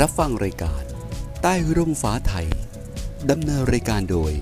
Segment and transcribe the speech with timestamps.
[0.00, 0.84] รับฟังรายการ
[1.42, 2.46] ใต้ร่มฟ้าไทย
[3.30, 4.32] ดำเนินรายการโดย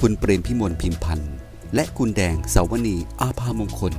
[0.00, 1.34] คุณเปรมพิมลพิมพันธ์
[1.74, 3.94] และคุณแดงสาวนีอาภามงคล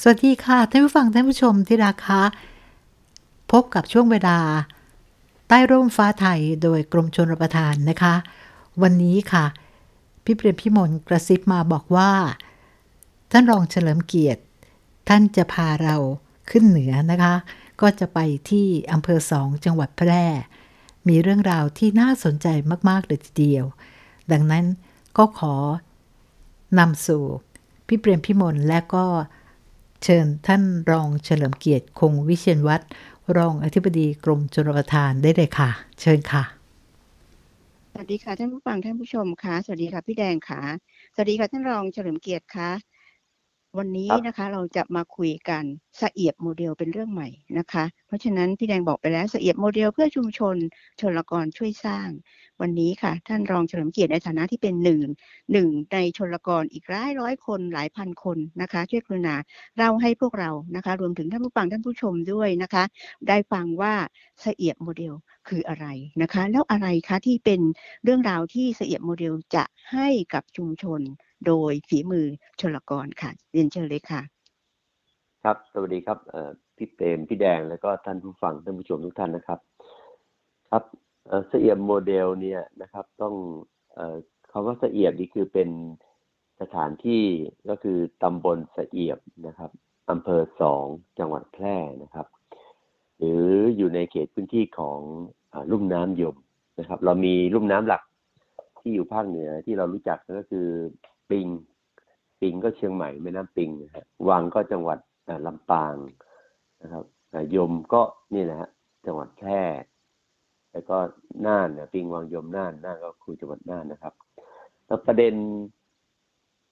[0.00, 2.22] สวัสดีค่ะท่านผู้ฟังท่านผู้ชมที่รักคะ
[3.52, 4.38] พบกับช่วงเวลา
[5.48, 8.14] ใต้ร่มฟ้าไทยโดยกรมชนรประทานนะคะ
[8.82, 9.44] วันนี้ค่ะ
[10.24, 12.10] พี่เปรมพี่มนกระซิบมาบอกว่า
[13.32, 14.42] ท่านรองเฉลิมเกียรติ
[15.08, 15.96] ท่านจะพาเรา
[16.50, 17.34] ขึ้นเหนือนะคะ
[17.80, 18.18] ก็จะไป
[18.50, 20.24] ที่อำเภอสองจังหวัดแพร่
[21.08, 22.46] มีเรื่องราวที่น่าสนใจ
[22.88, 23.64] มากๆเลยทีเดียว
[24.32, 24.64] ดังนั้น
[25.16, 25.54] ก็ขอ
[26.78, 27.24] นำสู่
[27.86, 29.04] พี่เปรมพี่มนและก็
[30.02, 32.84] เชิญท่านรองเฉลิมเกียรติคงวิเชียนวัตร
[33.36, 36.44] รองอธิบดีกรมชลประทานได้เลยค่ะ เชิญค่ะ
[37.90, 40.62] สวัสดีค่ะท่านผู้ฟังท่านผู้ชมค่ะ สวัสดีค่ะพี่แดงค่ะ
[41.14, 42.70] สวัสดีค่ะท่านรองเฉลิมเกียรติค่ะ
[43.78, 45.64] วันนี้ครับนะคะเราจะมาคุยกัน
[46.02, 47.28] สะเอียบโมเดลเป็นเรื่องใหม่
[47.58, 50.56] นะคะ เพราะฉะนั้นพี่แดงบอกไปแล้วสะเอียบโมเดลเพื่อชุมชน
[51.00, 52.08] ชนละกรช่วยสร้าง
[52.60, 55.02] วันนี้ค่ะ ท่านรองเฉลิมเกียรติในฐานะที่เป็นหนึ่ง
[55.52, 59.36] หนึ่งในชนละกรอีกหลายร้อยคนหลายพันคนนะคะ ช่วยกรุณา
[59.76, 62.84] เล่าให้พวกเรานะคะ รวมถึงท่านผู้ฟังท่านผู้ชมด้วยนะคะ
[63.28, 63.94] ได้ฟังว่า
[64.44, 65.14] สะเอียบโมเดล
[65.48, 65.86] คืออะไร
[66.22, 67.60] นะคะ แล้วอะไรคะที่เป็น
[68.04, 71.00] เรื่องราวที่สะเอียบโมเดลจะให้กับชุมชน
[71.46, 72.26] โดยฝีมือ
[72.60, 74.22] ชลกรค่ะเรียนเชิญเลยค่ะ
[75.44, 76.18] ครับ สวัสดีครับ
[76.76, 79.60] พี่เปรมพี่แดงแล้วก็ท่านผู้ฟังท่านผู้ชมทุกท่านนะครับ
[80.70, 80.84] ครับ
[81.48, 83.34] สะเอียบโมเดลเนี่ยนะครับ ต้อง
[83.94, 84.16] เอ่อ
[84.52, 85.68] คำว่าสะเอียบนี่คือเป็น
[86.60, 87.24] สถานที่
[87.68, 89.70] ก็คือตำบลเสียบนะครับ
[90.10, 90.84] อำเภอสอง
[91.18, 92.26] จังหวัดแพร่นะครับ
[93.18, 93.42] หรือ
[93.76, 95.00] อยู่ในเขตพื้นที่ของ
[95.52, 96.36] อลุ่มน้ำยม
[96.78, 98.02] นะครับ เรามีลุ่มน้ำหลัก
[98.80, 100.66] ที่อยู่ภาคเหนือที่เรารู้จักก็คือ
[101.30, 101.46] ปิง
[102.40, 104.98] ปิงก็เชียงใหม่แม่น้ำปิงนะฮะวังก็จังหวัด
[105.46, 105.94] ลำปาง
[106.82, 107.04] นะครับ
[107.54, 108.02] ยมก็
[108.34, 108.68] นี่นะฮะ
[109.06, 109.62] จังหวัดแพร่
[110.72, 110.98] แล้วก็
[111.46, 114.14] น่านนะปิงวังยมน่านน่านก็คือจังหวัดน่านนะครับ
[114.86, 115.34] แล้วประเด็น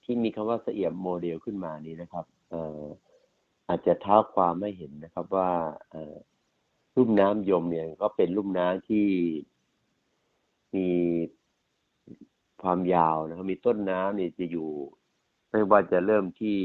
[0.03, 2.81] ที่มีคำว่าเสียมโมเดลขึ้นมานี้นะครับเอ่อ
[3.67, 5.49] อาจจะเท้าความไม่เห็นนะครับว่า
[5.91, 6.15] เอ่อ
[6.95, 9.07] ลุ่มน้ำยมเนี่ยก็เป็นลุ่มน้ำที่
[10.75, 10.87] มี
[12.63, 14.69] ความยาวนะครับมีต้นน้ำเนี่ยจะอยู่
[15.51, 16.59] ไม่ว่าจะเริ่มที่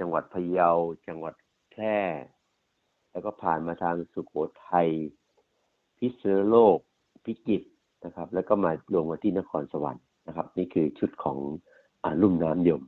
[0.00, 0.70] จังหวัดพะเยา
[1.06, 1.34] จังหวัด
[1.70, 1.98] แพร่
[3.12, 4.32] แล้วก็ผ่านมาทางสุโข
[4.68, 4.88] ทัย
[5.98, 6.78] พิษณุโลก
[7.24, 7.68] พิจิตร
[8.04, 11.38] นะครับ แล้วก็มาลงมาที่นครสวรรค์นะครับ นี่คือชุดของ
[12.04, 12.82] อลุ่มน้ำยม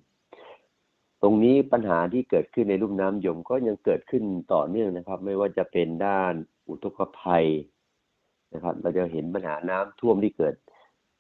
[1.23, 6.33] ตรงนี้ปัญหาที่เกิดขึ้นในลุ่มน้ำยมก็ยังเกิดขึ้นต่อเนื่องนะครับ ไม่ว่าจะเป็นด้าน
[6.69, 7.47] อุทกภัย
[8.55, 10.55] นะครับ เราจะเห็นปัญหาน้ำท่วมที่เกิด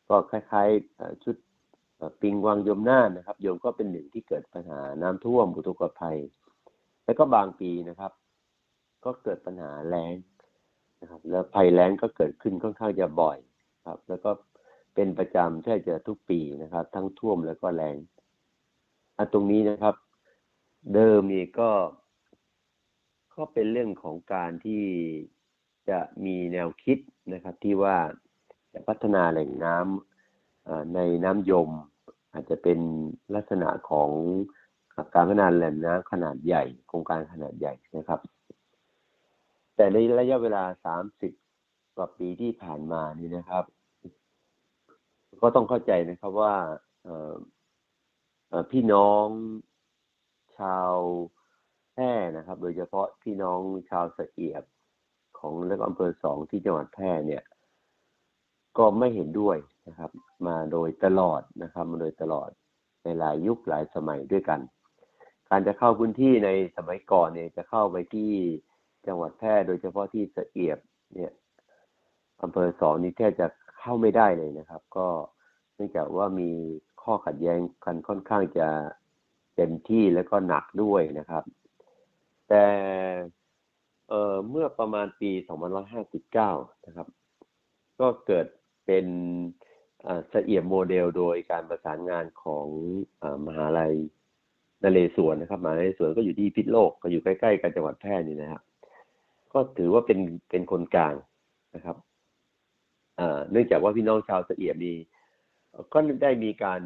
[0.08, 1.36] ก็คล้ายๆชุด
[1.96, 6.18] เอ่อปิงวังยมน่านนะครับ โยมก็เป็นหนึ่งที่เกิดปัญหาน้ำท่วมอุทกภัย
[7.04, 8.12] แล้วก็บางปีนะครับ
[9.04, 10.14] ก็เกิดปัญหาแล้ง
[11.00, 13.38] นะครับ แล้วภัยแล้งก็เกิดขึ้นค่อนข้างจะบ่อย
[13.86, 14.30] ครับ แล้วก็
[14.94, 17.96] เป็นประจำแทบจะทุกปีนะครับ ทั้งท่วมแล้วก็แล้ง
[19.16, 19.94] อันตรงนี้นะครับ
[20.94, 21.70] เดิมนี่ก็
[23.34, 24.84] ก็เป็นเรื่องของการที่
[25.88, 26.98] จะมีแนวคิด
[27.32, 27.96] นะครับ ที่ว่า
[28.74, 31.70] จะพัฒนาแหล่งน้ำอ่าในน้ำยม
[32.32, 32.78] อาจจะเป็น
[33.34, 34.10] ลักษณะของ
[35.14, 38.20] การพัฒนาแหล่งน้ำขนาดใหญ่ โครงการขนาดใหญ่นะครับ
[39.76, 40.64] แต่ในระยะเวลา
[41.24, 43.64] 30 กว่าปีที่ผ่านมานี่นะครับ
[45.42, 46.54] ก็ต้องเข้าใจนะครับว่า
[48.72, 49.26] พี่น้อง
[50.58, 50.92] ชาว
[51.92, 53.60] แพร่นะครับ โดยเฉพาะพี่น้อง
[53.90, 54.62] ชาวสะเอียบ
[55.38, 57.42] ของแล้วก็อำเภอสองที่จังหวัดแพร่เนี่ย
[58.78, 59.56] ก็ไม่เห็นด้วย
[59.88, 60.10] นะครับ
[60.46, 62.50] มาโดยตลอดนะครับ มาโดยตลอด
[63.02, 64.60] ในหลายยุคหลายสมัยด้วยกัน
[65.48, 68.32] การจะเข้าพื้นที่ในสมัยก่อนเนี่ยจะเข้าไปที่
[69.06, 70.78] จังหวัดแพร่โดยเฉพาะที่สะเอียบ
[71.14, 71.32] เนี่ย
[72.42, 73.46] อำเภอสองนี่แทบจะ
[73.78, 75.08] เข้าไม่ได้เลยนะครับ ก็
[75.74, 76.50] เนื่องจากว่ามี
[77.02, 78.68] ข้อขัดแย้งกันค่อนข้างจะ
[79.56, 81.44] เต็มที่แล้วก็หนักด้วยนะครับ
[82.48, 82.64] แต่
[84.08, 85.30] เออเมื่อประมาณปี
[86.08, 87.08] 2559 นะครับ
[88.00, 88.46] ก็เกิด
[88.86, 89.06] เป็น
[90.06, 92.66] อ่าสะเอี่ยมโมเดลโดยการประสานงานของ
[93.22, 93.94] อมหาลัย
[94.82, 98.62] นเรศวรนะครับมหาลัยนเรศวรก็อยู่ที่พิษโลกก็อยู่ใกล้ๆกับจังหวัดแพร่นี่นะครับ
[99.52, 100.18] ก็ถือว่าเป็น
[100.50, 101.14] เป็นคนกลาง
[101.74, 101.96] นะครับ
[103.50, 104.96] เนื่องจากว่าพี่น้องชาวสเอี่ยมนี่
[105.92, 106.80] ก็ได้มีการ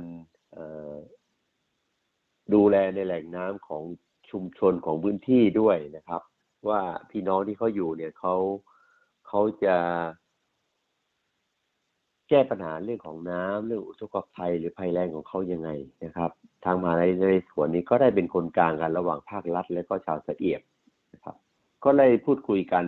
[2.55, 3.83] ดูแลในแหล่งน้ำของ
[4.31, 6.23] ชุมชนของพื้นที่ด้วยนะครับ
[6.69, 8.37] ว่าพี่น้องที่เขาอยู่เนี่ยเขา
[9.29, 9.77] เขาจะ
[12.29, 15.71] แก้ปัญหาเรื่องของน้ำเรื่องอุทกภัยหรือภัยแรงของเขายังไง
[16.05, 16.31] นะครับ
[16.65, 20.61] ทางมหาลัยในส่วนนี้ก็ได้เป็นคนกลางกันระหว่างภาครัฐ และก็ชาวสะเอียบ
[21.13, 21.37] นะครับ
[21.85, 22.85] ก็เลยพูดคุยกัน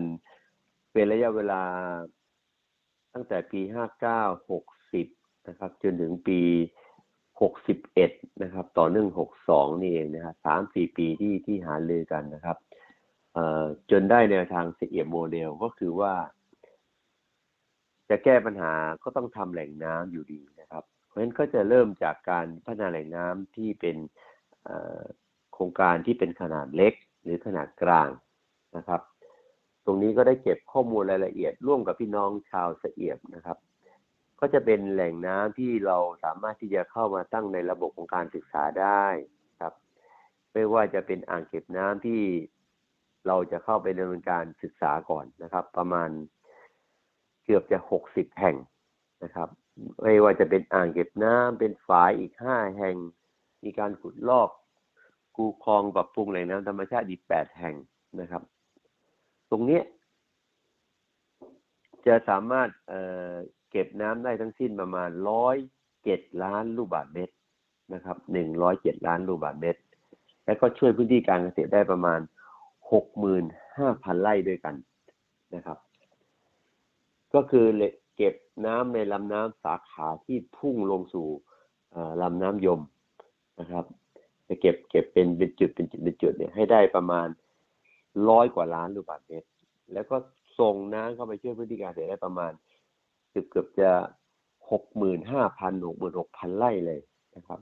[0.92, 1.62] เป็นระยะเวลา
[3.14, 3.60] ตั้งแต่ปี
[4.30, 4.50] 59
[4.90, 6.40] 60นะครับ จนถึงปี
[7.60, 9.08] 61นะครับ ต่อเนื่อง
[9.46, 12.56] 62นี่เองนะครับสามสี่ปีที่ที่หาเลือกันนะครับ
[13.34, 16.14] เอ่อจนได้แนวทางเสียบโมเดลก็คือว่า
[18.10, 18.72] จะแก้ปัญหา
[19.02, 23.96] ก็ต้องทำแหล่งน้ำอยู่ดีนะครับ เพราะฉะนั้นก็จะเริ่มจากการพัฒนาแหล่งน้ำที่เป็น
[25.52, 28.08] โครงการที่เป็นขนาดเล็กหรือขนาดกลาง
[28.76, 29.00] นะครับ
[29.84, 33.58] ตรงนี้ก็ได้เก็บข้อมูลรายละเอียด ร่วมกับพี่น้องชาวสเอียบนะครับ
[34.40, 39.06] ก็จะเป็นแหล่งน้ำที่เราสามารถที่จะเข้ามาตั้งในระบบของการศึกษาได้
[39.60, 39.74] ครับ
[40.52, 42.22] ไม่ว่าจะเป็นอ่างเก็บน้ำที่
[43.26, 46.10] เราจะเข้าไปดำเนินการศึกษาก่อนนะครับ ประมาณ
[47.50, 48.56] กือบจะหกสิบแห่ง
[49.24, 49.48] นะครับ
[50.02, 52.96] ไม่ว่าจะเป็นอ่างเก็บน้ำเป็นฝายอีกห้าแห่ง
[53.64, 54.48] มีการขุดลอก
[55.36, 57.74] คูคลองปรับปรุงแหล่งน้ำธรรมชาติอีกแปดแห่ง
[58.20, 58.42] นะครับ
[59.50, 59.80] ตรงนี้
[62.06, 65.56] จะสามารถเเก็บน้ำได้ทั้งสิ้นประมาณร้อย
[66.04, 67.34] เจ็ดล้านลูกบาศก์เมตร
[67.94, 69.80] นะครับหนึ่งร้อยเจ็ดล้านลูกบาศก์เมตร
[70.44, 72.20] และก็ช่วยพื้นที่การเกษตรได้ประมาณ
[72.92, 73.44] หกหมื่น
[73.76, 74.74] ห้าพันไร่ด้วยกัน
[75.54, 75.78] นะครับ
[77.34, 77.66] ก็คือ
[78.16, 78.34] เก็บ
[78.66, 81.28] น้ำในลำน้ำสาขาที่พุ่งลงสู่
[81.92, 82.80] เอ่อลำน้ำยม
[83.60, 83.84] นะครับ
[84.48, 87.28] จะเก็บเก็บเป็นเป็นจุดเป็นจุดเป็นจุดเนี่ยให้ได้ประมาณ
[88.28, 89.48] ร้อยกว่าล้านลูกบาศก์เมตร
[89.92, 90.16] แล้วก็
[90.58, 92.52] ส่งน้ำเข้าไปช่วยพื้นที่การเกษตรได้ประมาณ
[93.30, 93.90] เกือบเกือบจะ
[94.70, 97.00] หกหมื่นห้าพันหกหมื่นหกพันไร่เลย
[97.36, 97.60] นะครับ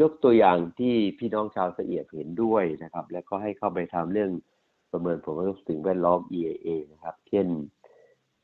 [0.00, 4.30] ยกตัวอย่างที่พี่น้องชาวสะเอียดเห็นด้วยนะครับ แล้วก็ให้เข้าไปทำเรื่อง
[4.92, 7.46] ประเมินผลกระทบสิ่งแวดล้อม EAA นะครับ เช่น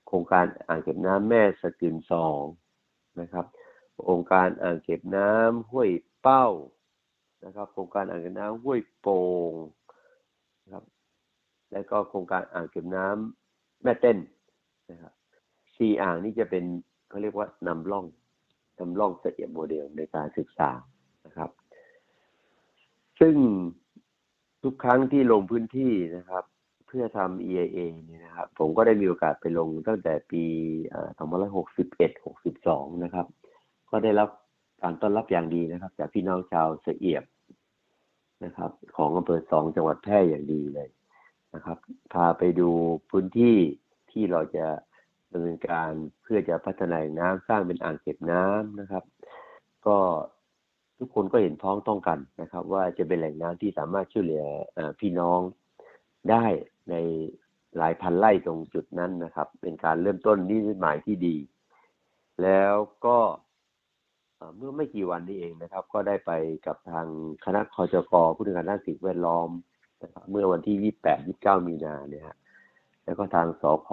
[0.08, 2.42] โครงการอ่างเก็บน้ำแม่สกึนสอง
[3.20, 3.46] นะครับ
[4.02, 5.90] โครงการอ่างเก็บน้ำห้วย
[6.22, 6.46] เป้า
[7.44, 9.20] นะครับ โครงการอ่างเก็บน้ำห้วยโป่
[9.50, 9.52] ง
[10.62, 10.84] นะครับ
[11.72, 14.18] แล้วก็โครงการอ่างเก็บน้ำแม่เต้น
[14.90, 15.12] นะครับ
[15.76, 16.64] สี่อ่างนี้จะเป็น
[17.08, 18.06] เขาเรียกว่านำร่อง
[18.78, 20.70] นำร่องเสถียรโมเดลในการศึกษา
[21.26, 21.50] นะครับ
[23.20, 23.34] ซึ่ง
[24.62, 26.44] ทุกครั้งที่ลงพื้นที่นะครับ
[26.88, 30.44] เพื่อทำ EIA เนี่ยนะครับ ผมก็ได้มีโอกาสไปลงตั้งแต่ปี
[31.58, 32.24] 2561
[32.54, 33.26] 62 นะครับ
[33.90, 34.28] ก็ได้รับ
[34.82, 37.24] การต้อนรับอย่างดีนะครับ จากพี่น้องชาวเสเอียบ
[38.44, 40.88] นะครับ ของอำเภอสองจังหวัดแพร่อย่างดีเลย
[41.54, 41.78] นะครับ
[42.12, 42.68] พาไปดู
[43.10, 43.56] พื้นที่
[44.10, 44.66] ที่เราจะ
[45.32, 45.90] ดำเนินการ
[46.22, 49.04] เพื่อจะพัฒนาน้ำสร้างเป็นอ่างเก็บน้ำนะครับ
[49.86, 49.98] ก็
[50.98, 54.44] ทุกคนก็เห็นพ้องต้องกันนะครับ ว่าจะเป็นแหล่งน้ำที่สามารถช่วยเหลือ
[55.00, 55.40] พี่น้อง
[56.30, 56.46] ได้
[56.90, 56.94] ใน
[57.76, 61.36] หลายพันไร่ตรงจุดนั้นนะครับ เป็นการเริ่มต้นนิมิตหมายที่ดี
[62.42, 62.74] แล้ว
[63.06, 63.18] ก็
[64.56, 66.32] เมื่อไม่กี่วันนี้เองนะครับ ก็ได้ไป
[66.66, 67.06] กับทาง
[67.44, 69.48] คณะคอจกผู้ทำงานด้านสิ่งแวดล้อม
[70.02, 72.36] นะครับเมื่อวันที่ 28 29 มีนาเนี่ยฮะ
[73.04, 73.88] แล้วก็ทางสพ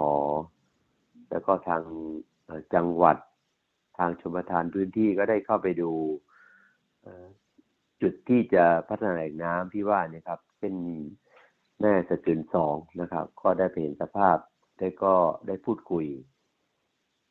[1.30, 1.82] แล้วก็ทาง
[2.74, 3.16] จังหวัด
[3.98, 5.92] ทางชมทานพื้นที่ก็ได้เข้าไปดู
[8.02, 10.74] จุดที่จะพัฒนาแหล่งน้ำที่ว่านี่ครับ เป็น
[11.80, 14.36] แม่สะเกินสองนะครับ ก็ได้ไปเห็นสภาพ
[14.78, 15.14] ได้ก็
[15.46, 16.06] ได้พูดคุย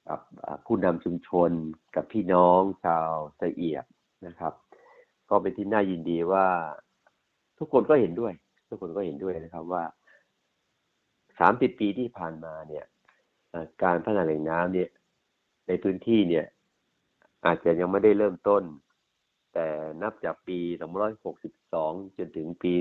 [0.08, 0.20] กับ
[0.66, 1.52] ผู้นำชุมชน
[1.96, 3.10] กับพี่น้องชาว
[3.42, 3.86] สะเอียบ
[4.28, 4.54] นะครับ
[5.30, 6.46] ก็เป็นที่น่ายินดีว่า
[7.60, 8.34] ทุกคนก็เห็นด้วย
[8.70, 9.84] ทุกคนก็เห็นด้วยนะครับว่า
[11.40, 12.86] สามสิบปีที่ผ่านมาเนี่ย
[13.84, 14.90] การพัฒนาแหล่งน้ำเนี่ย
[15.68, 16.46] ในพื้นที่เนี่ย
[17.46, 18.64] อาจจะยังไม่ได้เริ่มต้น
[19.56, 19.68] แต่
[20.02, 20.60] นับจากปี
[21.38, 22.74] 262 จนถึงปี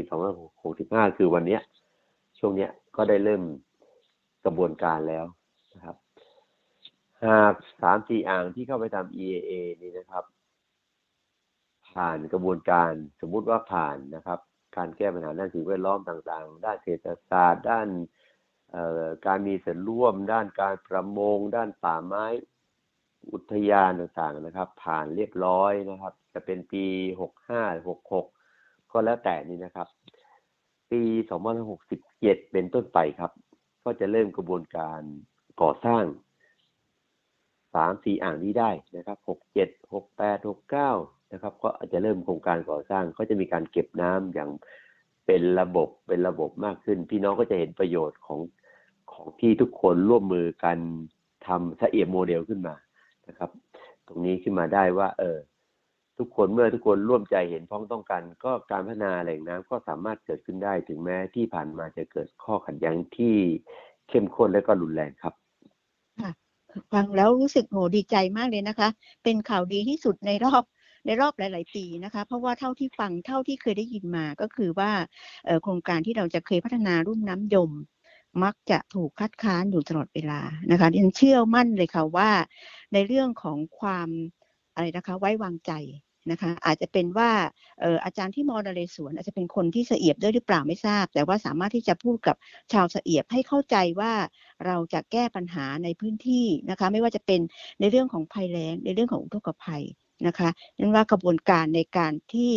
[0.55, 1.59] 265 คือวันนี้
[2.39, 3.43] ช่วงนี้ก็ได้เริ่ม
[4.45, 5.25] กระบวนการแล้ว
[5.75, 5.97] นะครับ
[7.27, 9.53] หากสามสี่อ่างที่เข้าไปทำ EAA
[9.83, 10.25] นี่นะครับ
[11.89, 14.39] ผ่านกระบวนการสมมุติว่าผ่านนะครับ
[14.77, 17.89] การแก้ปัญหาด้านสิ่งแวดล้อมต่างๆ ด้านเศรษฐศาสตร์ ด้าน
[19.27, 22.27] การมีส่วนร่วม ด้านการประมง ด้านป่าไม้
[23.33, 26.85] อุทยานต่างๆนะครับ ผ่านเรียบร้อยนะครับ จะเป็นปี
[27.21, 28.27] หกห้าหกหก
[28.93, 29.89] ก็แล้วแต่นี่นะครับ
[30.91, 33.31] ปีสองพันหกสิบเจ็ดเป็นต้นไปครับ
[33.85, 35.01] ก็จะเริ่มกระบวนการ
[35.63, 36.05] ก่อสร้าง
[37.75, 40.91] สามสี่อ่างนี้ได้นะครับหกเจ็ดหกแปดหกเก้า
[41.33, 44.51] นะครับ ก็อาจจะเริ่มโครงการก่อสร้างก็จะมีการเก็บน้ำอย่าง
[45.27, 48.41] เป็นระบบเป็นระบบมากขึ้น พี่น้องก็จะเห็นประโยชน์ของ
[49.13, 50.79] ของที่ทุกคนร่วมมือกัน
[51.47, 52.75] ทำสะเอียบโมเดลขึ้นมา
[53.29, 53.51] นะครับ
[54.07, 55.39] ตรงนี้ขึ้นมาได้ว่า เออ
[56.19, 63.37] ทุกคนเมื่อทุกคนร่วมใจเห็นพ้องต้องกัน ก็การพัฒนาแหล่งน้ำก็สามารถเกิดขึ้นได้ถึงแม้ที่ผ่านมาจะเกิดข้อขัดแย้งที่
[64.09, 65.35] เข้มข้นและก็รุนแรงครับ
[66.21, 66.31] ค่ะ
[66.93, 68.89] ฟังแล้วรู้สึกโหดีใจมากเลยนะคะ
[69.25, 70.63] เป็นข่าวดีที่สุดในรอบ
[71.07, 74.91] ในรอบหลาย ๆ ปีนะคะ เพราะว่าเท่าที่ฟังเท่าที่เคยได้ยินมาก็คือว่า
[75.63, 77.71] โครงการที่เราจะเคยพัฒนารุ่มน้ำยม
[78.43, 82.31] มักจะถูกคัดค้านอยู่ตลอดเวลานะคะดิฉันเชื่อมั่นเลยค่ะว่า
[82.93, 84.09] ในเรื่องของความ
[84.75, 85.73] อะไรนะคะไว้วางใจ
[86.31, 87.31] นะคะอาจจะเป็นว่า
[88.05, 92.37] อาจารย์ที่มอนเรศวรอาจจะเป็นคนที่เสียบด้วยหรือเปล่าไม่ทราบ แต่ว่าสามารถที่จะพูดกับ
[92.73, 94.13] ชาวเสียบให้เข้าใจว่า
[94.67, 97.41] เราจะแก้ปัญหาในพื้นที่นะคะไม่ว่าจะเป็น
[97.81, 99.83] ในเรื่องของภัยแล้งในเรื่องของอุทกภัย
[100.27, 102.53] นะคะนั่นว่ากระบวนการในการที่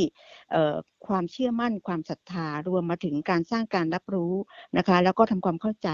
[1.08, 4.34] ความเชื่อมั่นความศรัทธารวมมาถึงการสร้างการรับรู้
[4.78, 5.90] นะคะแล้วก็ทำความเข้าใจ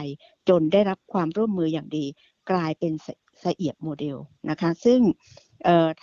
[0.50, 2.05] จนได้รับความร่วมมืออย่างดี
[2.51, 2.93] กลายเป็น
[3.39, 4.17] เสียบโมเดล
[4.50, 5.00] นะคะซึ่ง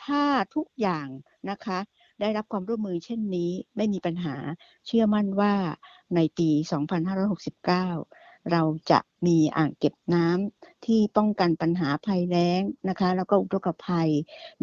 [0.04, 0.22] ถ้า
[0.54, 1.06] ทุกอย่าง
[1.50, 1.78] นะคะ
[2.20, 4.36] ได้รับความร่วมมือเช่นนี้ไม่มีปัญหา
[4.86, 5.54] เชื่อมั่นว่า
[6.16, 6.50] ในปี
[7.20, 8.19] 2569
[8.52, 14.10] เราจะมีอ่างเก็บน้ำที่ป้องกันปัญหาภัยแล้งนะคะ แล้วก็อุทกภัย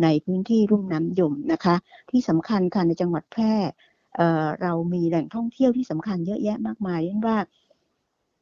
[0.04, 1.76] ในพื้นที่รุ่มน้ำยมนะคะ
[2.12, 3.54] ที่สำคัญค่ะในจังหวัดแพร่
[4.16, 7.38] เเรามีแหล่งท่องเที่ยวที่สำคัญเยอะแยะมากมายเช่นว่า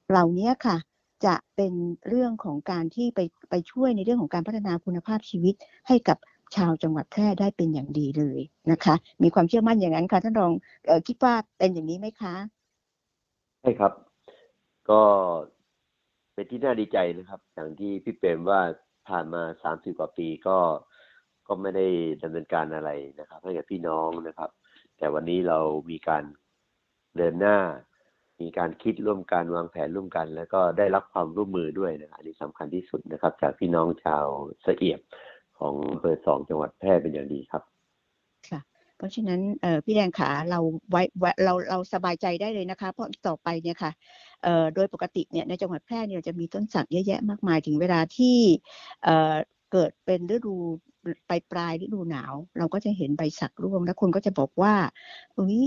[0.09, 0.77] เหล่านี้ค่ะ
[1.25, 1.73] จะเป็น
[2.07, 5.55] เรื่องของการที่ไปไปช่วยในเรื่องของการพัฒนาคุณภาพชีวิต
[5.87, 6.17] ให้กับ
[6.55, 8.39] ชาวจังหวัดแพร่ได้เป็นอย่างดีเลย
[8.71, 10.51] นะคะ มีความเชื่อมั่นอย่างนั้นค่ะท่านรอง
[10.89, 12.35] ออคิดว่าเป็นอย่างนี้ไหมคะ
[13.61, 13.91] ใช่ครับ
[14.89, 15.01] ก็
[16.33, 18.61] เป็นที่น่าดีใจนะครับ อย่างที่พี่เปรมว่า
[19.07, 20.57] ผ่านมาสามสิบกว่าปีก็
[21.47, 21.87] ก็ไม่ได้
[22.21, 22.89] ดำเนินการอะไร
[23.19, 24.49] นะครับ ให้กับพี่น้องนะครับ
[24.97, 25.59] แต่วันนี้เรา
[25.91, 26.23] มีการ
[27.17, 27.57] เดินหน้า
[28.41, 34.25] มีการคิดร่วมกันวางแผนร่วมกัน แล้วก็ได้รับความร่วมมือด้วยนะอันนี้สำคัญที่สุดนะครับ จากพี่น้องชาว
[34.61, 34.99] เสียบ
[35.59, 37.63] ของอำเภอสองจังหวัดแพร่เป็นอย่างดีครับ
[38.97, 39.39] เพราะฉะนั้น
[39.85, 40.59] พี่แดงขาเรา
[40.89, 41.01] ไว้
[41.43, 43.91] เราเราสบายใจได้เลยนะคะ เพราะต่อไปเนี่ยค่ะ
[44.75, 48.37] โดยปกติเนี่ยในจังหวัดแพร่เนี่ยจะมีต้นสักเยอะแยะมากมายถึงเวลาที่
[49.71, 50.55] เกิดเป็นฤดู
[51.29, 54.73] ปลายปลายฤดูหนาว เราก็จะเห็นใบสักร่วงแล้วคนก็จะบอกว่า
[55.37, 55.59] อุ้ย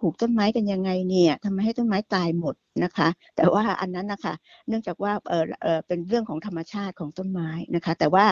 [0.00, 4.34] ขูกต้นไม้กันยังไงเนี่ยทำไมให้ต้นไม้ตายหมดนะคะ แต่ว่าอันนั้นนะคะ
[4.68, 8.26] เนื่องจากว่าเออเออเป็นเรื่องของธรรมชาติของต้นไม้นะคะ แต่ว่า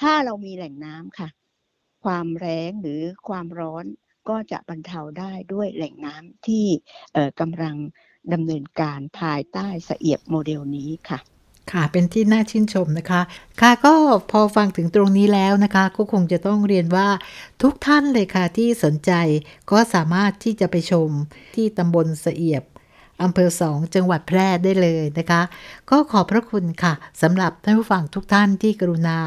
[0.00, 1.28] ถ้าเรามีแหล่งน้ำค่ะ
[2.04, 3.84] ความแรงหรือความร้อน
[4.28, 6.66] ก็จะบรรเทาได้ด้วยแหล่งน้ำที่
[7.40, 7.76] กำลัง
[8.32, 11.18] ดำเนินการภายใต้เสียบโมเดลนี้ค่ะ
[11.72, 13.20] ค่ะเป็นที่น่าชื่นชมนะคะ
[13.60, 13.94] ค่ะก็
[14.30, 17.08] พอฟังถึงตรงนี้แล้วนะคะ ก็คงจะต้องเรียนว่า
[17.62, 19.12] ทุกท่านเลยค่ะที่สนใจ
[19.70, 21.08] ก็สามารถที่จะไปชม
[21.54, 22.64] ที่ตำบลเสียบ
[23.22, 25.42] อำเภอสองจังหวัดแพร่ได้เลยนะคะ
[25.90, 29.18] ก็ขอบพระคุณค่ะสำหรับท่านผู้ฟังทุกท่านที่กรุณา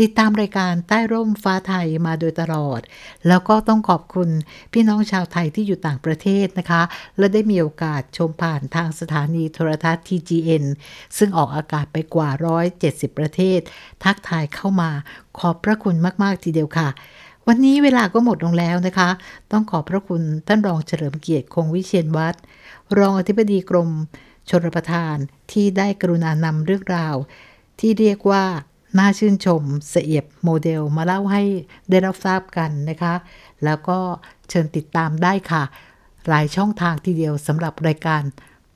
[0.00, 2.80] ติดตามรายการใต้ร่มฟ้าไทยมาโดยตลอด
[3.28, 4.28] แล้วก็ต้องขอบคุณ
[4.72, 6.82] พี่น้องชาวไทยที่อยู่ต่างประเทศนะคะ
[7.18, 10.64] และได้มีโอกาสชมผ่านทางสถานีโทรทัศน์ TGN
[11.18, 12.30] ซึ่งออกอากาศไปกว่า
[12.74, 13.60] 170 ประเทศ
[14.04, 14.90] ทักทายเข้ามา
[15.38, 16.88] ขอบพระคุณมาก ๆ ทีเดียวค่ะ
[17.52, 19.08] วันนี้เวลาก็หมดลงแล้วนะคะ
[19.52, 22.42] ต้องขอบพระคุณท่านรองเฉลิมเกียรติคงวิเชียนวัฒน์
[22.98, 23.90] รองอธิบดีกรม
[24.50, 25.16] ชนประทาน
[25.52, 27.14] ที่ได้กรุณานำเรื่องราว
[27.80, 28.44] ที่เรียกว่า
[28.98, 31.42] น่าชื่นชมเสียบโมเดลมาเล่าให้
[31.90, 33.14] ได้รับทราบกันนะคะ
[33.64, 33.98] แล้วก็
[34.48, 35.62] เชิญติดตามได้ค่ะ
[36.28, 38.22] หลายช่องทางทีเดียวสำหรับรายการ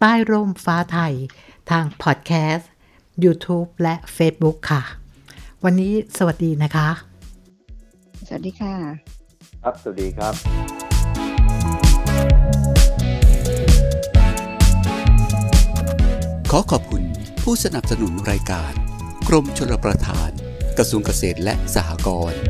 [0.01, 1.15] ใต้ร่มฟ้าไทย
[1.71, 2.71] ทางพอดแคสต์
[3.25, 4.83] YouTube และ Facebook ค่ะ
[5.65, 6.89] วันนี้สวัสดีนะคะ
[8.29, 8.75] สวัสดีค่ะ
[9.63, 10.35] ครับ สวัสดีครับ
[16.51, 17.03] ขอขอบคุณ
[17.43, 18.73] ผู้สนับสนุนรายการ
[19.29, 20.31] กรมชลประทาน
[20.79, 22.41] กระทรวงเกษตรและสหกรณ์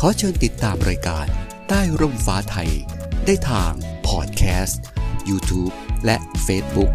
[0.00, 1.26] ขอเชิญติดตามรายการ
[1.68, 2.70] ใต้ร่มฟ้าไทย
[3.26, 3.72] ได้ทาง
[4.08, 4.84] พอดแคสต์
[5.28, 5.72] YouTube
[6.04, 6.92] และ Facebook